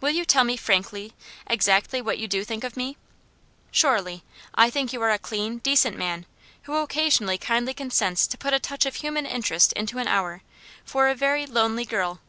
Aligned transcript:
"Will 0.00 0.10
you 0.10 0.24
tell 0.24 0.44
me, 0.44 0.56
frankly, 0.56 1.12
exactly 1.48 2.00
what 2.00 2.18
you 2.18 2.28
do 2.28 2.44
think 2.44 2.62
of 2.62 2.76
me?" 2.76 2.96
"Surely! 3.72 4.22
I 4.54 4.70
think 4.70 4.92
you 4.92 5.02
are 5.02 5.10
a 5.10 5.18
clean, 5.18 5.58
decent 5.58 5.98
man, 5.98 6.24
who 6.70 6.74
occasionally 6.76 7.36
kindly 7.36 7.74
consents 7.74 8.28
to 8.28 8.38
put 8.38 8.54
a 8.54 8.60
touch 8.60 8.86
of 8.86 8.94
human 8.94 9.26
interest 9.26 9.72
into 9.72 9.98
an 9.98 10.06
hour, 10.06 10.42
for 10.84 11.08
a 11.08 11.16
very 11.16 11.46
lonely 11.46 11.84
girl. 11.84 12.20